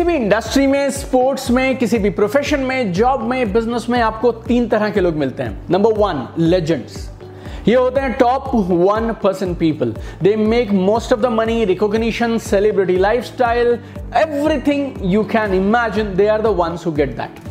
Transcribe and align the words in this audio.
किसी 0.00 0.08
भी 0.08 0.16
इंडस्ट्री 0.16 0.66
में, 0.66 0.90
स्पोर्ट्स 0.90 1.50
में, 1.50 1.76
किसी 1.78 1.98
भी 1.98 2.10
प्रोफेशन 2.10 2.60
में 2.60 2.92
जॉब 2.92 3.22
में 3.30 3.52
बिज़नेस 3.52 3.86
में 3.90 3.98
आपको 4.00 4.30
तीन 4.32 4.68
तरह 4.68 4.90
के 4.90 5.00
लोग 5.00 5.14
मिलते 5.14 5.42
हैं। 5.42 5.66
नंबर 5.70 5.92
वन 5.92 6.26
लेजेंड्स 6.38 6.96
ये 7.68 7.74
होते 7.74 8.00
हैं 8.00 8.12
top 8.18 8.48
one 8.54 9.12
percent 9.22 9.56
people 9.58 9.94
they 10.22 10.34
make 10.36 10.70
most 10.72 11.12
of 11.12 11.20
the 11.20 11.32
money 11.32 11.64
recognition 11.64 12.38
celebrity 12.46 12.96
lifestyle 13.24 13.78
everything 14.16 15.12
you 15.12 15.24
can 15.32 15.54
imagine 15.54 16.14
they 16.16 16.26
are 16.28 16.42
the 16.42 16.56
ones 16.60 16.86
who 16.86 16.92
get 16.92 17.16
that 17.16 17.49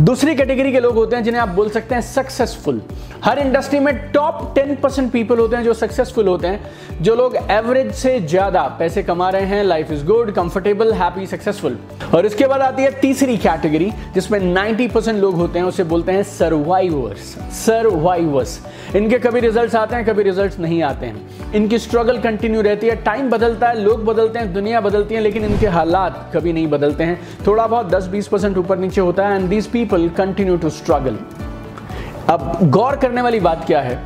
दूसरी 0.00 0.34
कैटेगरी 0.34 0.70
के 0.72 0.80
लोग 0.80 0.94
होते 0.94 1.16
हैं 1.16 1.22
जिन्हें 1.24 1.40
आप 1.42 1.48
बोल 1.48 1.68
सकते 1.70 1.94
हैं 1.94 2.02
सक्सेसफुल 2.02 2.80
हर 3.24 3.38
इंडस्ट्री 3.38 3.78
में 3.80 3.94
टॉप 4.12 4.40
टेन 4.54 4.74
परसेंट 4.74 5.10
पीपल 5.12 5.38
होते 5.38 5.56
हैं 5.56 5.64
जो 5.64 5.74
सक्सेसफुल 5.74 6.28
होते 6.28 6.46
हैं, 6.46 6.60
जो 7.02 7.14
लोग 7.14 7.36
एवरेज 7.50 7.92
से 7.94 8.18
ज़्यादा 8.20 8.62
पैसे 8.78 9.02
कमा 9.02 9.28
रहे 9.30 9.46
हैं 9.46 9.62
life 9.64 9.90
is 9.92 10.04
good 10.06 10.32
comfortable 10.34 10.92
happy 10.92 11.26
successful 11.26 11.78
और 12.14 12.26
इसके 12.26 12.46
बाद 12.46 12.60
आती 12.60 12.82
है 12.82 12.90
तीसरी 13.00 13.36
कैटेगरी 13.36 13.90
जिसमें 14.14 14.38
90 14.54 14.88
परसेंट 14.88 15.18
लोग 15.18 15.34
होते 15.34 15.58
हैं, 15.58 15.66
उसे 15.66 15.84
बोलते 15.84 16.12
हैं 16.12 16.22
सर्वाइवर्स 16.22 17.34
सर्वाइवर्स 17.64 18.60
इनके 18.96 19.18
कभी 19.18 19.40
रिज़ल्ट 19.40 19.74
आते 19.74 19.96
हैं, 19.96 20.04
कभी 20.04 20.22
रिज़ल्ट 20.22 20.58
नहीं 20.60 20.82
आते 20.82 21.06
हैं। 21.06 21.52
इनकी 21.54 21.78
स्ट्रगल 21.78 22.18
कंटिन्यू 22.18 22.60
रहती 22.62 22.86
है 22.86 22.96
टाइम 23.04 23.30
बदलता 23.30 23.68
है, 23.68 23.80
लोग 23.80 24.04
बदलते 24.04 24.38
हैं, 24.38 24.52
दुनिया 24.54 24.80
बदलती 24.80 25.14
है, 25.14 25.20
लेकिन 25.20 25.44
इनके 25.44 25.66
हालात 25.66 26.30
कभी 26.34 26.52
नहीं 26.52 26.66
बदलते 26.68 27.04
हैं। 27.04 27.18
थोड़ा 27.46 27.66
बहुत 27.66 27.86
दस 27.86 28.06
बीस 28.06 28.28
परसेंट 28.28 28.58
ऊपर 28.58 28.78
नीचे 28.78 29.00
होता 29.00 29.26
है 29.28 29.36
and 29.36 29.48
these 29.48 29.66
continue 29.86 30.56
to 30.56 30.70
struggle 30.70 31.18
अब 32.28 32.58
गौर 32.70 32.96
करने 32.96 33.22
वाली 33.22 33.40
बात 33.40 33.64
क्या 33.66 33.80
है? 33.80 34.02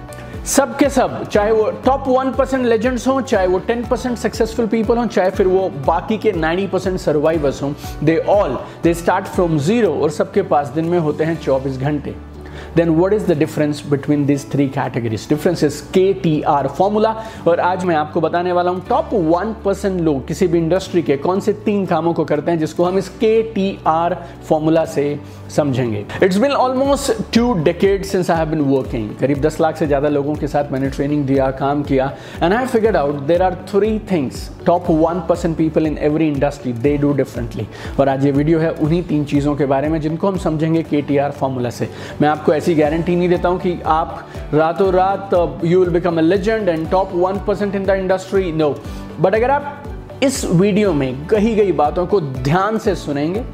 सब 0.46 0.76
के 0.76 0.88
सब, 0.90 1.28
चाहे 1.28 1.50
वो 1.52 1.70
टॉप 1.84 2.04
वन 2.08 2.30
परसेंट 2.32 2.64
लेजेंड्स 2.66 3.06
हों, 3.08 3.20
चाहे 3.20 3.46
वो 3.46 3.58
टेन 3.58 3.84
परसेंट 3.84 4.16
सक्सेसफुल 4.18 4.66
पीपल 4.66 4.98
हों, 4.98 5.06
चाहे 5.06 5.30
फिर 5.30 5.46
वो 5.46 5.68
बाकी 5.86 6.18
के 6.18 6.32
नाइनटी 6.32 6.66
परसेंट 6.66 6.98
सर्वाइवर्स 7.00 7.62
हों 7.62 7.72
they 8.04 8.16
all 8.28 8.58
they 8.82 8.94
start 8.94 9.26
from 9.26 9.58
zero 9.58 9.92
और 9.94 10.10
सबके 10.10 10.42
पास 10.42 10.68
दिन 10.68 10.84
में 10.84 10.98
होते 10.98 11.24
हैं 11.24 11.36
चौबीस 11.40 11.78
घंटे। 11.78 12.14
Then 12.76 12.90
what 12.90 13.12
is 13.12 13.26
the 13.26 13.38
difference 13.38 13.82
between 13.90 14.26
this 14.26 14.50
three 14.52 14.68
categories 14.70 15.26
difference 15.28 15.64
is 15.64 15.82
K 15.94 16.12
T 16.22 16.40
R 16.48 16.68
formula 16.68 17.14
और 17.48 17.60
आज 17.60 17.84
मैं 17.84 17.96
आपको 17.96 18.20
बताने 18.20 18.52
वाला 18.52 18.70
हूँ 18.70 18.84
टॉप 18.88 19.10
वन 19.14 19.54
परसेंट 19.64 20.00
लोग 20.00 20.26
किसी 20.28 20.46
भी 20.46 20.58
इंडस्ट्री 20.58 21.02
के 21.02 21.16
कौन 21.18 21.40
से 21.40 21.52
तीन 21.64 21.84
कामों 21.86 22.12
को 22.14 22.24
करते 22.24 22.50
हैं 22.50 22.58
जिसको 22.58 22.84
हम 22.84 22.98
इस 22.98 23.08
के 23.18 23.42
टी 23.54 23.78
आर 23.86 24.16
फॉर्मूला 24.48 24.84
से 24.86 25.08
समझेंगे। 25.56 26.04
It's 26.22 26.36
been 26.38 26.50
almost 26.52 27.12
two 27.34 27.52
decade 27.64 28.04
since 28.04 28.30
I 28.30 28.38
have 28.38 28.48
been 28.48 28.60
working 28.62 29.08
करीब 29.20 29.40
दस 29.40 29.60
लाख 29.60 29.76
से 29.76 29.86
ज़्यादा 29.86 30.08
लोगों 30.08 30.34
के 30.34 30.48
साथ 30.48 30.72
मैंने 30.72 30.88
ट्रेनिंग 30.90 31.24
दिया, 31.26 31.50
काम 31.50 31.82
किया। 31.82 32.12
And 32.42 32.52
I 32.54 32.66
figured 32.66 32.96
out 32.96 33.20
there 33.26 33.42
are 33.42 33.54
three 33.68 33.98
things 34.10 34.48
top 34.66 34.90
one 34.90 35.20
percent 35.28 35.56
people 35.56 35.86
in 35.86 35.96
every 35.98 36.28
industry 36.28 36.72
they 36.74 36.96
do 36.96 37.12
differently 37.12 37.66
और 38.00 38.08
आज 38.08 38.24
ये 38.24 38.30
वीडियो 38.32 38.58
है 38.58 38.70
उन्हीं 38.72 39.02
तीन 39.02 39.24
चीज़ों 39.24 39.54
के 39.56 39.66
बारे 39.66 39.88
में 39.88 40.00
जिनको 40.00 40.28
हम 40.28 40.38
समझेंगे 40.38 40.82
के 40.82 41.00
टी 41.02 41.16
आर 41.18 41.30
फॉर्मूला 41.30 41.70
से। 41.70 41.88
मैं 42.20 42.28
आपको 42.28 42.47
ऐसी 42.52 42.74
गारंटी 42.74 43.16
नहीं 43.16 43.28
देता 43.28 43.48
हूँ 43.48 43.58
कि 43.60 43.78
आप 43.86 44.28
रातों 44.54 44.92
रात 44.92 45.30
you 45.64 45.80
will 45.80 45.90
become 45.90 46.18
a 46.18 46.20
legend 46.20 46.68
and 46.68 46.88
top 46.90 47.10
one 47.14 47.38
percent 47.46 47.74
in 47.74 47.84
the 47.84 47.90
industry 47.90 48.52
no 48.52 48.70
but 49.20 49.34
अगर 49.34 49.50
आप 49.50 49.84
इस 50.22 50.44
वीडियो 50.44 50.92
में 50.92 51.26
कही 51.26 51.54
गई 51.54 51.72
बातों 51.72 52.06
को 52.06 52.20
ध्यान 52.20 52.78
से 52.78 52.94
सुनेंगे, 52.94 53.44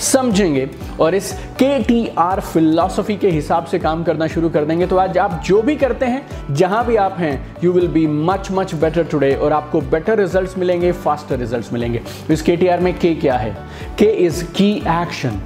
समझेंगे 0.00 0.68
और 1.00 1.14
इस 1.14 1.32
के 1.58 1.82
टी 1.82 2.06
आर 2.18 2.40
फिलोसफी 2.40 3.16
के 3.16 3.30
हिसाब 3.30 3.64
से 3.64 3.78
काम 3.78 4.02
करना 4.04 4.26
शुरू 4.26 4.48
कर 4.48 4.64
देंगे 4.64 4.86
तो 4.86 4.96
आज 4.96 5.18
आप 5.18 5.40
जो 5.44 5.60
भी 5.62 5.76
करते 5.76 6.06
हैं, 6.06 6.54
जहाँ 6.54 6.84
भी 6.86 6.96
आप 6.96 7.16
हैं 7.18 7.56
you 7.64 7.72
will 7.72 7.88
be 7.88 8.06
much 8.06 8.50
much 8.52 8.74
better 8.74 9.04
today 9.04 9.34
और 9.34 9.52
आपको 9.52 9.80
बेटर 9.80 10.18
रिजल्ट्स 10.18 10.56
मिलेंगे 10.58 10.92
फास्टर 10.92 11.38
रिजल्ट्स 11.38 11.72
मिलेंगे. 11.72 12.02
इस 12.30 12.42
के 12.42 12.56
टी 12.56 12.66
आर 12.66 12.80
में 12.80 12.92
के 12.98 13.14
क्या 13.14 13.36
है? 13.36 13.56
के 13.98 14.10
इज़ 14.26 14.44
की 14.52 14.72
एक्शन 14.76 15.40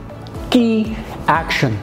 की 0.52 0.80
एक्शन 1.30 1.78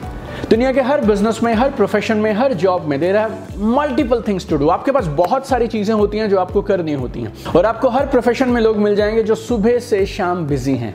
दुनिया 0.50 0.72
के 0.72 0.80
हर 0.80 1.00
बिज़नेस 1.00 1.40
में 1.42 1.54
हर 1.54 1.70
प्रोफेशन 1.70 2.16
में 2.16 2.32
हर 2.32 2.52
जॉब 2.52 2.84
में 2.84 3.00
there 3.00 3.16
are 3.16 3.32
multiple 3.58 4.22
things 4.28 4.48
to 4.48 4.56
do 4.56 4.68
आपके 4.68 4.90
पास 4.92 5.06
बहुत 5.06 5.46
सारी 5.46 5.66
चीज़ें 5.66 5.94
होती 5.94 6.18
हैं 6.18 6.28
जो 6.28 6.38
आपको 6.38 6.62
करनी 6.62 6.92
होती 6.92 7.20
हैं। 7.20 7.32
और 7.56 7.66
आपको 7.66 7.88
हर 7.88 8.06
प्रोफेशन 8.06 8.48
में 8.48 8.60
लोग 8.60 8.76
मिल 8.76 8.96
जाएँगे 8.96 9.22
जो 9.22 9.34
सुबह 9.34 9.78
से 9.78 10.06
शाम 10.06 10.46
बिज़ी 10.46 10.76
हैं। 10.76 10.94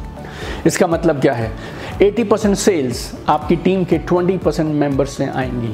इसका 0.68 0.88
मतलब 0.88 1.20
क्या 1.22 1.34
है 1.34 1.52
80% 2.02 2.56
सेल्स 2.56 3.00
आपकी 3.30 3.56
टीम 3.64 3.84
के 3.86 3.98
20 4.12 4.38
परसेंट 4.44 4.70
मेंबर 4.76 5.06
से 5.06 5.26
आएँगी 5.28 5.72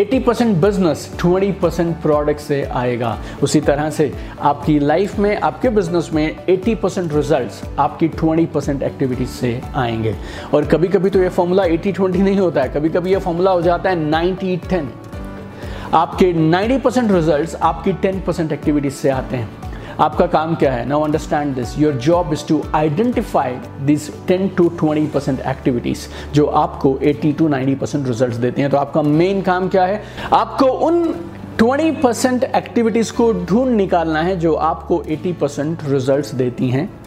80 0.00 0.22
परसेंट 0.26 0.56
बिज़नेस 0.62 1.08
20 1.22 1.52
परसेंट 1.62 1.94
प्रोडक्ट 2.02 2.40
से 2.40 2.62
आएगा 2.80 3.16
उसी 3.42 3.60
तरह 3.68 3.90
से 3.98 4.12
आपकी 4.50 4.78
लाइफ 4.78 5.18
में, 5.18 5.36
आपके 5.36 5.68
बिज़नेस 5.68 6.10
में 6.14 6.46
80 6.46 6.74
परसेंट 6.82 7.12
रिज़ल्ट 7.14 7.78
आपकी 7.80 8.08
20 8.24 8.46
परसेंट 8.54 8.82
एक्टिविटीज़ 8.82 9.30
से 9.30 9.60
आएँगे 9.74 10.14
और 10.54 10.64
कभी 10.72 10.88
कभी 10.88 11.10
तो 11.10 11.22
ये 11.22 11.28
फॉर्मूला 11.38 11.64
80 11.76 11.94
20 12.00 12.16
नहीं 12.16 12.38
होता 12.38 12.62
है 12.62 12.68
कभी 12.74 12.88
कभी 12.98 13.12
ये 13.12 13.18
फॉर्मूला 13.28 13.50
हो 13.50 13.62
जाता 13.62 13.90
है 13.90 14.10
90 14.10 14.58
10 14.72 15.09
आपके 15.94 16.32
90 16.32 16.80
परसेंट 16.80 17.12
रिज़ल्ट 17.12 17.54
आपकी 17.54 17.92
10 17.92 18.20
परसेंट 18.26 18.52
एक्टिविटीज़ 18.52 18.94
से 18.94 19.10
आते 19.10 19.36
हैं। 19.36 19.48
आपका 20.00 20.26
काम 20.26 20.54
क्या 20.54 20.72
है? 20.72 20.88
Now 20.88 21.02
understand 21.02 21.54
this 21.54 21.78
your 21.78 21.94
job 21.94 22.32
is 22.32 22.46
to 22.48 22.62
identify 22.74 23.52
this 23.80 24.26
10 24.26 24.56
to 24.56 24.68
20 24.84 25.06
percent 25.06 25.40
activities 25.40 26.32
जो 26.32 26.46
आपको 26.46 26.98
80 27.02 27.38
टू 27.38 27.48
90 27.48 27.74
परसेंट 27.74 28.06
रिज़ल्ट 28.06 28.34
देते 28.34 28.62
हैं। 28.62 28.70
तो 28.70 28.76
आपका 28.76 29.02
मेन 29.02 29.42
काम 29.42 29.68
क्या 29.68 29.84
है? 29.84 30.02
आपको 30.32 30.66
उन 30.66 31.14
20 31.62 32.02
परसेंट 32.02 32.44
एक्टिविटीज़ 32.44 33.12
को 33.12 33.32
ढूंढ 33.32 33.70
निकालना 33.70 34.22
है 34.22 34.36
जो 34.36 34.54
आपको 34.54 35.02
80 35.04 35.32
परसेंट 35.32 35.78
रिज़ल्ट 35.84 36.34
देती 36.34 36.68
हैं। 36.68 36.99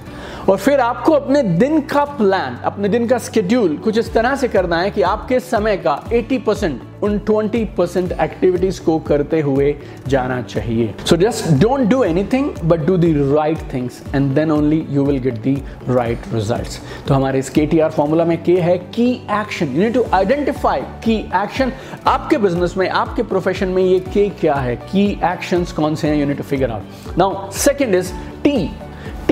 और 0.50 0.58
फिर 0.58 0.80
आपको 0.80 1.12
अपने 1.12 1.42
दिन 1.44 1.80
का 1.81 2.04
प्लान 2.06 2.56
अपने 2.66 2.90
दिन 2.90 3.08
का 3.08 3.18
स्केड्यूल 3.18 3.76
कुछ 3.78 3.98
इस 3.98 4.14
तरह 4.14 4.36
से 4.36 4.48
करना 4.48 4.81
है 4.81 4.90
कि 4.92 5.02
आपके 5.02 5.40
समय 5.40 5.78
का 5.78 6.04
80 6.09 6.40
परसेंट 6.46 6.81
उन 7.04 7.18
20 7.20 7.66
परसेंट 7.78 8.12
एक्टिविटीज़ 8.12 8.81
को 8.81 8.98
करते 9.00 9.40
हुए 9.42 9.76
जाना 10.08 10.42
चाहिए। 10.42 10.94
So 11.06 11.18
just 11.18 11.48
don't 11.62 11.88
do 11.90 12.04
anything 12.04 12.52
but 12.64 12.86
do 12.86 12.98
the 12.98 13.06
right 13.36 13.58
things 13.74 14.02
and 14.16 14.31
then 14.36 14.52
only 14.52 14.86
you 14.90 15.06
will 15.06 15.20
get 15.20 15.42
the 15.48 15.58
right 15.90 16.34
results 16.34 16.80
तो 17.08 17.14
हमारे 17.14 17.40
इस 17.40 17.50
के 17.50 17.66
टी 17.66 17.80
आर 17.80 17.90
फॉर्मूला 17.90 18.25
में 18.25 18.38
के 18.44 18.58
है 18.60 18.78
key 18.78 19.12
action 19.31 19.75
you 19.75 19.84
need 19.84 19.94
to 19.94 20.06
identify 20.14 20.81
key 21.04 21.18
action 21.36 21.72
आपके 22.08 22.38
बिज़नेस 22.38 22.78
में, 22.78 22.90
आपके 22.90 23.24
प्रोफेशन 23.24 23.68
में 23.68 23.84
ये 23.84 24.00
के 24.00 24.30
क्या 24.30 24.56
है? 24.56 24.75
की 24.75 25.08
एक्शन 25.24 25.64
कौन 25.75 25.96
से 25.96 26.08
हैं? 26.08 26.16
You 26.16 26.25
need 26.25 26.38
to 26.38 26.44
figure 26.44 26.72
out 26.72 27.18
now 27.18 27.52
second 27.52 27.96
is 27.96 28.12
T 28.44 28.72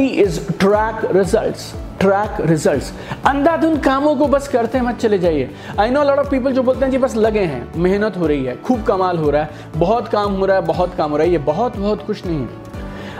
T 0.01 0.07
is 0.21 0.39
track 0.59 1.01
results 1.11 1.73
track 1.99 2.37
results 2.41 2.91
अंधाधुन 3.25 3.77
कामों 3.79 4.15
को 4.15 4.27
बस 4.27 4.47
करते 4.47 4.81
मत 4.81 4.97
चले 4.97 5.19
जाइए। 5.19 5.49
I 5.79 5.89
know 5.89 6.03
lot 6.03 6.19
of 6.19 6.29
people 6.29 6.53
जो 6.53 6.63
बोलते 6.63 6.85
हैं, 6.85 6.91
जी, 6.91 6.97
बस 6.97 7.15
लगे 7.15 7.39
हैं, 7.39 7.61
मेहनत 7.77 8.17
हो 8.17 8.27
रही 8.27 8.45
है, 8.45 8.55
खूब 8.61 8.83
कमाल 8.83 9.17
हो 9.17 9.29
रहा 9.29 9.43
है, 9.43 9.49
बहुत 9.77 10.07
काम 10.07 10.33
हो 10.33 10.45
रहा 10.45 10.57
है, 10.57 10.65
बहुत 10.65 10.95
काम 10.95 11.11
हो 11.11 11.17
रहा 11.17 11.25
है, 11.25 11.31
ये 11.31 11.37
बहुत 11.37 11.77
बहुत 11.77 12.05
कुछ 12.07 12.25
नहीं 12.25 12.39
है। 12.39 12.70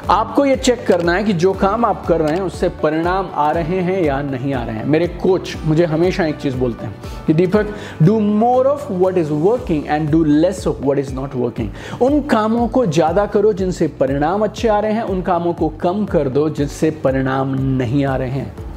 आपको 0.09 0.45
ये 0.45 0.56
चेक 0.56 0.85
करना 0.88 1.14
है 1.14 1.23
कि 1.23 1.34
जो 1.34 1.52
काम 1.53 1.85
आप 1.85 2.05
कर 2.05 2.22
रहे 2.22 2.35
हैं, 2.35 2.41
उससे 2.41 2.70
परिणाम 2.84 3.29
आ 3.34 3.49
रहे 3.52 3.79
हैं 3.81 4.02
या 4.03 4.22
नहीं 4.22 4.53
आ 4.53 4.64
रहे 4.64 4.76
हैं। 4.76 4.85
मेरे 4.85 5.08
कोच 5.22 5.55
मुझे 5.66 5.85
हमेशा 5.85 6.26
एक 6.26 6.35
चीज़ 6.35 6.55
बोलते 6.55 6.85
हैं 6.85 6.96
कि 7.28 7.34
Deepak 7.34 7.73
do 8.03 8.20
more 8.20 8.67
of 8.67 8.91
what 8.93 9.17
is 9.17 9.31
working 9.31 9.85
and 9.87 10.09
do 10.11 10.23
less 10.23 10.66
of 10.67 10.84
what 10.85 10.99
is 10.99 11.14
not 11.16 11.35
working 11.35 12.02
उन 12.02 12.22
कामों 12.28 12.67
को 12.67 12.85
ज़्यादा 12.85 13.26
करो 13.26 13.53
जिनसे 13.53 13.87
परिणाम 13.99 14.43
अच्छे 14.43 14.67
आ 14.67 14.79
रहे 14.79 14.93
हैं, 14.93 15.03
उन 15.03 15.22
कामों 15.22 15.53
को 15.53 15.70
कम 15.81 16.05
कर 16.05 16.29
दो 16.29 16.49
जिससे 16.49 16.91
परिणाम 17.03 17.55
नहीं 17.78 18.05
आ 18.05 18.16
रहे 18.16 18.29
हैं। 18.29 18.71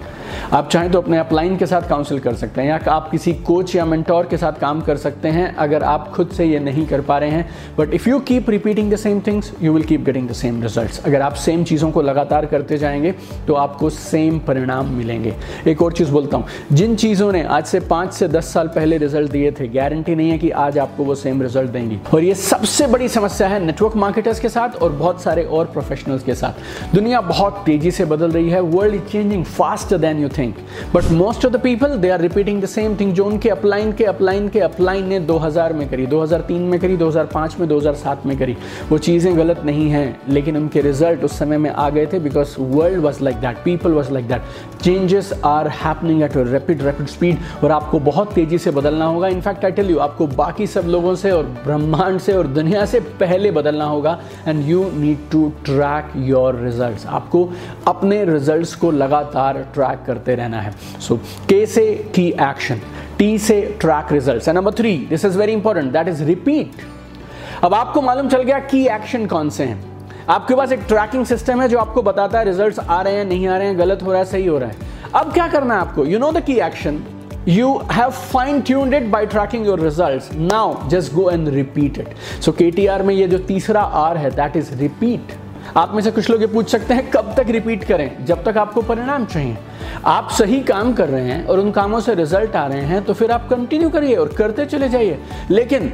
आप 0.53 0.69
चाहें 0.69 0.91
तो 0.91 1.01
अपने 1.01 1.19
अपलाइन 1.19 1.57
के 1.57 1.67
साथ 1.67 1.89
काउंसिल 1.89 2.19
कर 2.19 2.35
सकते 2.35 2.61
हैं, 2.61 2.69
या 2.69 2.79
आप 2.91 3.11
किसी 3.11 3.33
कोच 3.45 3.75
या 3.77 3.85
मेंटोर 3.85 4.27
के 4.27 4.37
साथ 4.37 4.61
काम 4.61 4.81
कर 4.81 4.97
सकते 4.97 5.29
हैं, 5.29 5.55
अगर 5.57 5.83
आप 5.85 6.11
खुद 6.13 6.29
से 6.29 6.45
ये 6.45 6.59
नहीं 6.61 6.87
कर 6.87 7.01
पा 7.01 7.19
रहे 7.19 7.31
हैं। 7.31 7.49
But 7.79 7.95
if 7.95 8.09
you 8.09 8.19
keep 8.23 8.51
repeating 8.51 8.93
the 8.93 8.97
same 8.97 9.21
things 9.21 9.53
you 9.63 9.73
will 9.73 9.85
keep 9.85 10.05
getting 10.05 10.29
the 10.29 10.33
same 10.35 10.63
results 10.63 11.05
अगर 11.07 11.23
आप 11.23 11.35
सेम 11.37 11.65
चीज़ों 11.65 11.91
को 11.91 12.03
लगातार 12.03 12.47
करते 12.47 12.79
जाएँगे 12.79 13.15
तो 13.47 13.55
आपको 13.55 13.91
सेम 13.91 14.39
परिणाम 14.39 14.93
मिलेंगे। 14.95 15.35
एक 15.67 15.83
और 15.83 15.93
चीज़ 15.93 16.11
बोलता 16.11 16.37
हूँ, 16.37 16.47
जिन 16.73 16.97
चीज़ों 16.97 17.31
ने 17.33 17.43
आज 17.45 17.65
से 17.67 17.81
पाँच 17.83 18.13
से 18.13 18.29
दस 18.29 18.53
साल 18.53 18.69
पहले 18.69 18.99
रिज़ल्ट 18.99 19.31
दिए 19.33 19.51
थे 19.51 19.69
गारंटी 19.69 20.15
नहीं 20.15 20.31
है 20.31 20.39
कि 20.39 20.51
आज 20.51 20.79
आपको 20.79 21.05
वो 21.05 21.15
सेम 21.15 21.43
रिज़ल्ट 21.43 21.71
देंगी। 21.71 21.99
और 22.15 22.23
ये 22.23 22.35
सबसे 22.35 22.87
बड़ी 22.87 23.09
समस्या 23.09 23.49
है 23.49 23.65
नेटवर्क 23.65 23.97
मार्केटर्स 23.97 24.41
के 24.41 24.49
साथ 24.49 24.83
और 24.83 24.93
बहुत 24.93 25.23
सारे 25.23 25.45
और 25.45 25.67
प्रोफेशनल्स 25.67 26.23
के 26.23 26.35
साथ। 26.35 26.95
दुनिया 26.95 27.21
बहुत 27.23 27.63
तेज़ी 27.67 27.91
से 27.91 28.05
बदल 28.05 28.31
रही 28.31 28.51
है 28.51 28.61
world 28.61 28.95
is 28.95 29.03
changing 29.03 29.45
faster 29.47 29.99
than 29.99 30.24
you 30.25 30.31
think. 30.39 30.61
But 30.93 31.11
most 31.21 31.49
of 31.49 31.53
the 31.53 31.63
people, 31.67 31.97
they 32.05 32.13
are 32.17 32.21
repeating 32.25 32.61
the 32.67 32.73
same 32.75 32.97
thing. 32.97 33.13
जो 33.15 33.25
उनके 33.25 33.49
अपलाइन 33.51 33.93
के 33.93 34.05
अपलाइन 34.05 34.49
के 34.49 34.61
अपलाइन 34.61 35.09
ने 35.09 35.21
2000 35.27 35.73
में 35.73 35.89
करी 35.89 36.07
2003 36.07 36.69
में 36.71 36.79
करी 36.81 36.97
2005 36.97 37.59
में 37.61 37.69
2007 37.69 38.27
में 38.27 38.37
करी। 38.39 38.57
वो 38.91 38.99
चीज़ें 38.99 39.37
गलत 39.39 39.63
नहीं 39.65 39.89
हैं, 39.91 40.07
लेकिन 40.29 40.57
उनके 40.57 40.81
रिज़ल्ट 40.81 41.25
उस 41.25 41.39
समय 41.39 41.59
में 41.59 41.71
आ 41.71 41.89
गए 41.91 42.07
थे 42.13 42.19
because 42.19 42.55
world 42.61 43.01
was 43.05 43.23
like 43.25 43.37
that 43.41 43.57
people 43.65 43.93
was 43.93 44.13
like 44.13 44.29
that 44.29 44.83
changes 44.83 45.33
are 45.45 45.69
happening 45.83 46.23
at 46.23 46.37
rapid 46.37 46.83
rapid 46.83 47.07
speed 47.07 47.39
और 47.65 47.73
आपको 47.73 47.99
बहुत 48.11 48.33
तेज़ी 48.35 48.59
से 48.59 48.71
बदलना 48.71 49.07
होगा। 49.07 49.29
इनफैक्ट 49.29 49.65
आई 49.65 49.73
टेल 49.73 49.91
यू 49.91 49.99
आपको 50.09 50.27
बाकी 50.27 50.67
सब 50.67 50.87
लोगों 50.87 51.15
से 51.15 51.31
और 51.31 51.45
ब्रह्मांड 51.65 52.19
से 52.21 52.33
और 52.37 52.47
दुनिया 52.47 52.85
से 52.87 53.01
पहले 53.21 53.51
बदलना 53.51 53.85
होगा 53.85 54.19
and 54.49 54.69
you 54.69 54.91
need 54.95 55.31
to 55.33 55.53
track 55.65 56.13
your 56.29 56.61
result 56.65 57.07
आपको 57.07 57.49
अपने 57.89 58.25
रिज़ल्ट 58.25 58.75
को 58.81 58.91
लगातार 58.91 59.59
ट्रैक 59.75 60.05
करते 60.15 60.35
रहना 60.35 60.61
है। 60.61 60.75
सो 61.01 61.17
के 61.49 61.65
से 61.67 61.87
की 62.15 62.29
एक्शन 62.43 62.81
टी 63.19 63.39
से 63.39 63.61
track 63.81 64.13
result 64.13 64.49
number 64.49 64.73
three 64.75 64.97
this 65.11 65.25
is 65.25 65.39
very 65.39 65.53
important 65.53 65.93
that 65.93 66.09
is 66.09 66.25
repeat 66.25 66.83
अब 67.65 67.75
आपको 67.75 68.03
मालूम 68.03 68.29
चल 68.29 68.43
गया 68.43 68.59
की 68.59 68.87
एक्शन 68.87 69.27
कौन 69.27 69.51
से 69.51 69.65
हैं। 69.65 69.83
आपके 70.29 70.55
पास 70.55 70.73
एक 70.73 70.81
ट्रैकिंग 70.89 71.25
सिस्टम 71.27 71.61
है 71.61 71.69
जो 71.69 71.79
आपको 71.79 72.03
बताता 72.03 72.39
है 72.39 72.45
रिजल्ट्स 72.45 72.79
आ 72.79 73.01
रहे 73.03 73.15
हैं, 73.15 73.25
नहीं 73.25 73.47
आ 73.49 73.57
रहे 73.57 73.67
हैं, 73.67 73.79
गलत 73.79 74.03
हो 74.03 74.11
रहा 74.11 74.19
है, 74.19 74.25
सही 74.25 74.47
हो 74.47 74.59
रहा 74.59 74.69
है। 74.69 74.77
अब 75.15 75.33
क्या 75.33 75.49
करना 75.49 75.75
है 75.75 75.81
आपको? 75.81 76.05
You 76.05 76.19
know 76.19 76.33
the 76.33 76.45
key 76.45 76.57
action 76.59 77.03
you 77.47 77.71
have 77.89 78.15
fine 78.29 78.61
tuned 78.69 78.95
it 78.99 79.09
by 79.15 79.19
tracking 79.33 79.65
your 79.65 79.77
results. 79.79 80.29
Now, 80.51 80.67
just 80.93 81.15
go 81.17 81.25
and 81.33 81.51
repeat 81.57 81.99
it. 82.05 82.15
So 82.45 82.55
ktr 82.61 83.01
में 83.05 83.15
ये 83.15 83.27
जो 83.29 83.39
तीसरा 83.39 83.83
r 84.03 84.17
है, 84.17 84.31
that 84.37 84.57
is 84.61 84.71
repeat. 84.83 85.35
आप 85.77 85.95
में 85.95 86.03
से 86.03 86.11
कुछ 86.11 86.31
लोग 86.31 86.41
ये 86.41 86.47
पूछ 86.47 86.71
सकते 86.71 86.95
हैं, 86.95 87.11
कब 87.11 87.35
तक 87.37 87.47
रिपीट 87.49 87.85
करें? 87.85 88.25
जब 88.27 88.45
तक 88.45 88.59
आपको 88.59 88.83
परिणाम 88.83 89.25
चाहिए। 89.25 89.57
आप 90.05 90.31
सही 90.31 90.61
काम 90.61 90.93
कर 90.93 91.09
रहे 91.09 91.25
हैं 91.25 91.47
और 91.47 91.59
उन 91.59 91.71
कामों 91.71 92.01
से 92.01 92.15
रिज़ल्ट 92.15 92.57
आ 92.57 92.67
रहे 92.67 92.81
हैं 92.81 93.03
तो 93.05 93.13
फिर 93.13 93.31
आप 93.31 93.49
कंटिन्यू 93.49 93.91
करिए 93.91 94.15
और 94.15 94.29
करते 94.29 94.67
चले 94.67 94.89
जाइए। 94.89 95.19
लेकिन 95.51 95.93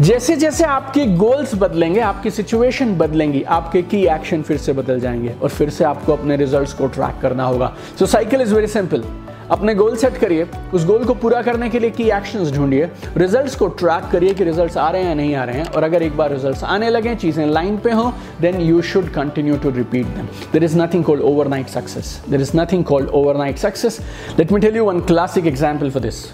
जैसे 0.00 0.36
जैसे 0.36 0.64
आपके 0.64 1.04
गोल्स 1.06 1.54
बदलेंगे, 1.54 2.00
आपकी 2.00 2.30
सिचुएशन 2.30 2.96
बदलेंगी, 2.98 3.42
आपके 3.42 3.82
की 3.82 4.06
एक्शन 4.06 4.42
फिर 4.42 4.56
से 4.56 4.72
बदल 4.72 5.00
जाएँगे 5.00 5.34
और 5.42 5.48
फिर 5.48 5.70
से 5.70 5.84
आपको 5.84 6.12
अपने 6.12 6.36
रिजल्ट्स 6.36 6.72
को 6.72 6.86
ट्रैक 6.86 7.20
करना 7.22 7.44
होगा। 7.44 7.72
So 7.98 8.06
cycle 8.06 8.40
is 8.40 8.54
very 8.54 8.66
simple 8.66 9.04
अपने 9.50 9.74
गोल 9.74 9.96
सेट 9.96 10.16
करिए। 10.18 10.46
उस 10.74 10.84
गोल 10.86 11.04
को 11.04 11.14
पूरा 11.14 11.40
करने 11.42 11.68
के 11.70 11.78
लिए 11.78 11.90
की 11.90 12.08
एक्शंस 12.10 12.52
ढूंढिए। 12.52 12.88
रिजल्ट्स 13.16 13.54
को 13.56 13.66
ट्रैक 13.80 14.08
करिए 14.12 14.34
कि 14.34 14.44
रिजल्ट्स 14.44 14.76
आ 14.76 14.88
रहे 14.90 15.02
हैं 15.02 15.08
या 15.08 15.14
नहीं 15.14 15.34
आ 15.34 15.44
रहे 15.44 15.56
हैं। 15.56 15.66
और 15.66 15.84
अगर 15.84 16.02
एक 16.02 16.16
बार 16.16 16.32
रिजल्ट्स 16.32 16.64
आने 16.64 16.90
लगे, 16.90 17.14
चीज़ें 17.16 17.46
लाइन 17.46 17.76
पे 17.78 17.92
हो 17.92 18.12
then 18.40 18.60
you 18.60 18.80
should 18.84 19.12
continue 19.12 19.56
to 19.56 19.70
repeat 19.72 20.06
them 20.06 20.28
there 20.52 20.64
is 20.64 20.78
nothing 20.78 21.04
called 21.04 21.22
overnight 21.24 21.68
success 21.68 22.20
there 22.28 22.40
is 22.40 22.56
nothing 22.56 22.84
called 22.84 23.08
overnight 23.10 23.58
success 23.58 24.00
let 24.38 24.52
me 24.52 24.60
tell 24.60 24.76
you 24.76 24.84
one 24.84 25.00
classic 25.02 25.46
example 25.46 25.90
for 25.90 26.02
this 26.02 26.24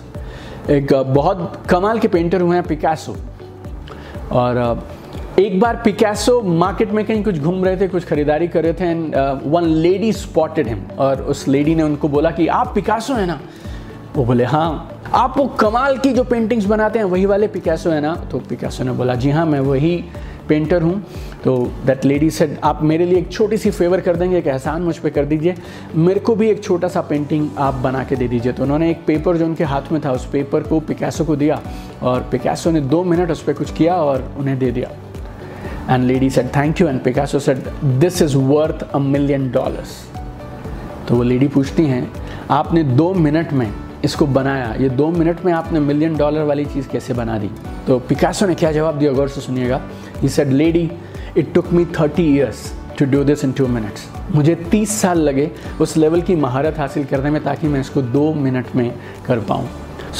एक 0.70 0.92
बहुत 0.94 1.62
कमाल 1.70 1.98
के 1.98 2.08
पेंटर 2.08 2.40
हुए 2.40 2.56
हैं 2.56 2.66
पिकासो 2.66 3.16
और 4.32 4.58
एक 5.38 5.60
बार 5.60 5.76
पिकासो 5.76 6.40
मार्केट 6.42 6.90
में 6.90 7.04
कहीं 7.04 7.22
कुछ 7.24 7.38
घूम 7.38 7.64
रहे 7.64 7.76
थे, 7.76 7.88
कुछ 7.88 8.04
खरीदारी 8.04 8.48
कर 8.48 8.62
रहे 8.62 8.72
थे 8.72 8.84
and 8.84 9.14
one 9.44 9.64
lady 9.64 10.12
spotted 10.12 10.68
him 10.68 10.82
और 10.98 11.22
उस 11.22 11.48
लेडी 11.48 11.74
ने 11.74 11.82
उनको 11.82 12.08
बोला 12.08 12.30
कि, 12.30 12.46
आप 12.46 12.72
पिकासो 12.74 13.14
है 13.14 13.26
ना? 13.26 13.40
वो 14.16 14.24
बोले 14.24 14.44
हाँ। 14.44 15.00
आप 15.12 15.34
वो 15.38 15.46
कमाल 15.46 15.96
की 15.98 16.12
जो 16.12 16.24
पेंटिंग्स 16.24 16.64
बनाते 16.64 16.98
हैं, 16.98 17.06
वही 17.06 17.26
वाले 17.26 17.46
पिकासो 17.46 17.90
है 17.90 18.00
ना? 18.00 18.14
तो 18.14 18.38
पिकासो 18.38 18.84
ने 18.84 18.92
बोला, 18.92 19.14
जी 19.14 19.30
हाँ 19.30 19.46
मैं 19.46 19.60
वही 19.60 20.04
पेंटर 20.48 20.82
हूँ। 20.82 21.04
तो 21.44 21.72
दैट 21.86 22.04
लेडी 22.04 22.30
सेड 22.30 22.56
आप 22.64 22.82
मेरे 22.82 23.06
लिए 23.06 23.18
एक 23.18 23.32
छोटी 23.32 23.56
सी 23.56 23.70
फेवर 23.70 24.00
कर 24.00 24.16
देंगे, 24.16 24.38
एक 24.38 24.46
एहसान 24.46 24.82
मुझ 24.82 24.98
पर 24.98 25.10
कर 25.10 25.24
दीजिए। 25.24 25.54
मेरे 25.94 26.20
को 26.20 26.34
भी 26.34 26.50
एक 26.50 26.64
छोटा 26.64 26.88
सा 26.88 27.00
पेंटिंग 27.00 27.48
आप 27.58 27.74
बना 27.74 28.04
के 28.04 28.16
दे 28.16 28.28
दीजिए। 28.28 28.52
तो 28.52 28.62
उन्होंने 28.62 28.90
एक 28.90 29.04
पेपर 29.06 29.36
जो 29.36 29.44
उनके 29.44 29.64
हाथ 29.64 29.92
में 29.92 30.00
था, 30.04 30.12
उस 30.12 30.26
पेपर 30.26 30.62
को 30.62 30.80
पिकासो 30.80 31.24
को 31.24 31.36
दिया, 31.36 31.60
और 32.02 32.20
पिकासो 32.20 32.70
ने 32.70 32.80
दो 32.80 33.04
मिनट 33.04 33.30
उस 33.30 33.42
पर 33.42 33.52
कुछ 33.52 33.72
किया 33.72 33.94
और 33.94 34.34
उन्हें 34.38 34.58
दे 34.58 34.70
दिया। 34.70 34.90
And 35.90 36.04
lady 36.04 36.30
said 36.30 36.48
thank 36.56 36.80
you 36.80 36.88
and 36.88 37.00
Picasso 37.02 37.38
said 37.38 37.68
this 38.00 38.22
is 38.22 38.36
worth 38.36 38.82
a 38.84 38.98
million 38.98 39.50
dollars 39.50 39.96
तो 41.08 41.14
वो 41.14 41.22
लेडी 41.22 41.48
पूछती 41.48 41.84
हैं, 41.86 42.10
आपने 42.50 42.82
दो 42.84 43.12
मिनट 43.14 43.52
में 43.52 43.72
इसको 44.04 44.26
बनाया? 44.26 44.72
ये 44.80 44.88
दो 44.90 45.08
मिनट 45.08 45.44
में 45.44 45.52
आपने 45.52 45.80
मिलियन 45.80 46.16
डॉलर 46.16 46.42
वाली 46.42 46.64
चीज़ 46.64 46.88
कैसे 46.88 47.14
बना 47.14 47.38
दी? 47.38 47.50
तो 47.86 47.98
पिकासो 47.98 48.46
ने 48.46 48.54
क्या 48.54 48.72
जवाब 48.72 48.98
दिया? 48.98 49.12
गौर 49.12 49.28
से 49.28 49.40
सुनिएगा। 49.40 49.80
He 50.22 50.28
said 50.28 50.52
lady 50.52 50.90
it 51.38 51.52
took 51.54 51.72
me 51.72 51.84
thirty 51.98 52.22
years 52.34 52.72
to 52.98 53.06
do 53.10 53.22
this 53.24 53.44
in 53.44 53.52
two 53.52 53.66
minutes 53.66 54.06
मुझे 54.34 54.54
तीस 54.70 55.00
साल 55.00 55.18
लगे 55.18 55.50
उस 55.80 55.96
लेवल 55.96 56.20
की 56.22 56.36
महारत 56.36 56.78
हासिल 56.78 57.04
करने 57.04 57.30
में 57.30 57.42
ताकि 57.44 57.68
मैं 57.68 57.80
इसको 57.80 58.02
दो 58.02 58.32
मिनट 58.34 58.74
में 58.76 58.92
कर 59.26 59.40
पाऊँ. 59.40 59.68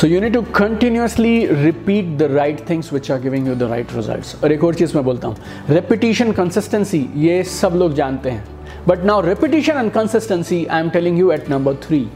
So 0.01 0.07
you 0.07 0.21
need 0.21 0.33
to 0.35 0.41
continuously 0.57 1.47
repeat 1.47 2.05
the 2.19 2.29
right 2.33 2.61
things 2.69 2.93
which 2.93 3.11
are 3.11 3.21
giving 3.21 3.49
you 3.49 3.55
the 3.55 3.63
right 3.63 3.93
result 3.95 4.45
और 4.45 4.53
एक 4.53 4.65
और 4.65 4.75
चीज़ 4.75 4.95
मैं 4.97 5.05
बोलता 5.05 5.29
हूँ 5.29 5.37
रेपिटेशन 5.71 6.33
कंसिस्टेंसी 6.33 7.09
ये 7.17 7.43
सब 7.45 7.75
लोग 7.77 7.95
जानते 7.95 8.31
हैं। 8.31 8.45
But 8.89 9.05
now 9.05 9.21
repetition 9.21 9.73
and 9.73 9.91
consistency 9.93 10.65
I 10.65 10.81
am 10.81 10.89
telling 10.91 11.19
you 11.19 11.31
at 11.33 11.51
number 11.51 11.75
three 11.83 12.07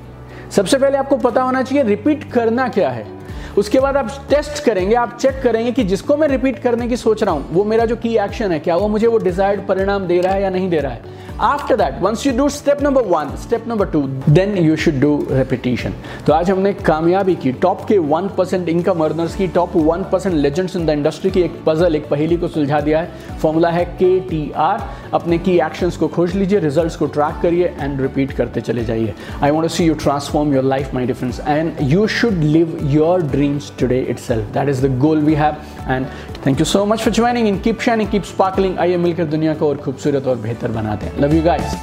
सबसे 0.56 0.78
पहले 0.78 0.98
आपको 0.98 1.16
पता 1.16 1.42
होना 1.42 1.62
चाहिए 1.62 1.84
रिपीट 1.84 2.24
करना 2.32 2.68
क्या 2.68 2.90
है? 2.90 3.06
उसके 3.56 3.80
बाद 3.80 3.96
आप 3.96 4.10
टेस्ट 4.30 4.62
करेंगे, 4.64 4.94
आप 4.94 5.16
चेक 5.20 5.40
करेंगे 5.42 5.72
कि 5.72 5.84
जिसको 5.84 6.16
मैं 6.16 6.28
रिपीट 6.28 6.58
करने 6.58 6.88
की 6.88 6.96
सोच 6.96 7.22
रहा 7.22 7.34
हूँ, 7.34 7.46
वो 7.52 7.64
मेरा 7.64 7.84
जो 7.86 7.96
की 7.96 8.16
एक्शन 8.18 8.52
है, 8.52 8.58
क्या 8.58 8.76
वो 8.76 8.88
मुझे 8.88 9.06
वो 9.06 9.18
डिजायर्ड 9.18 9.66
परिणाम 9.66 10.06
दे 10.06 10.20
रहा 10.20 10.34
है 10.34 10.42
या 10.42 10.50
नहीं 10.50 10.68
दे 10.70 10.78
रहा 10.78 10.92
है? 10.92 11.14
After 11.40 11.76
that 11.76 12.00
once 12.02 12.26
you 12.26 12.32
do 12.36 12.48
step 12.48 12.82
number 12.82 13.02
one 13.04 13.34
step 13.36 13.64
number 13.68 13.86
two 13.86 14.00
then 14.28 14.56
you 14.58 14.76
should 14.76 15.00
do 15.00 15.26
repetition 15.30 15.94
तो 16.26 16.32
आज 16.32 16.50
हमने 16.50 16.72
कामयाबी 16.74 17.34
की 17.34 17.52
टॉप 17.54 17.84
के 17.88 17.98
वन 17.98 18.28
परसेंट 18.38 18.68
इनकम 18.68 19.04
अर्नर्स 19.04 19.34
की 19.36 19.46
top 19.48 19.76
one 19.76 20.04
percent 20.12 20.34
legends 20.34 20.76
in 20.76 20.86
the 20.86 20.90
industry 20.90 21.30
की 21.30 21.40
एक 21.40 21.60
पजल 21.66 21.96
एक 21.96 22.08
पहेली 22.10 22.36
को 22.36 22.48
सुलझा 22.48 22.80
दिया 22.80 23.00
है। 23.00 23.38
फॉर्मूला 23.42 23.70
है 23.70 23.84
के 23.84 24.18
टी 24.20 24.50
आर 24.56 24.88
अपने 25.14 25.38
की 25.38 25.58
एक्शंस 25.58 25.96
को 25.96 26.08
खोज 26.08 26.34
लीजिए 26.34 26.60
रिजल्ट्स 26.60 26.96
को 26.96 27.06
ट्रैक 27.08 27.40
करिए 27.42 27.72
एंड 27.80 28.00
रिपीट 28.00 28.32
करते 28.32 28.60
चले 28.60 28.84
जाइए। 28.84 29.14
I 29.42 29.50
want 29.50 29.70
see 29.70 29.84
you 29.84 29.94
transform 29.96 30.54
your 30.54 30.64
life 30.64 30.94
my 30.94 31.06
difference 31.06 31.40
and 31.46 31.72
you 31.82 32.06
should 32.16 32.42
live 32.44 32.78
your 32.92 33.22
dreams 33.22 33.44
today 33.80 34.00
itself 34.18 34.44
that 34.54 34.68
is 34.68 34.86
the 34.86 34.98
goal 34.98 35.18
we 35.18 35.34
have 35.34 35.56
and 35.88 36.06
thank 36.46 36.58
you 36.58 36.64
so 36.64 36.84
much 36.86 37.00
for 37.00 37.12
joining 37.12 37.48
in 37.48 37.58
keep 37.58 37.80
shining 37.80 38.08
keep 38.08 38.24
sparkling 38.24 38.78
आइए 38.78 38.96
मिलकर 38.96 39.24
दुनिया 39.24 39.54
को 39.54 39.68
और 39.68 39.76
खूबसूरत 39.76 40.26
और 40.26 40.36
बेहतर 40.36 40.70
बनाते 40.70 41.06
हैं. 41.06 41.20
Love 41.20 41.34
you 41.34 41.42
guys 41.42 41.76